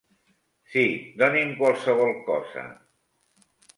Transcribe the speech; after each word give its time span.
Sí, 0.75 0.85
doni'm 1.23 1.51
qualsevol 1.59 2.17
cosa. 2.31 2.65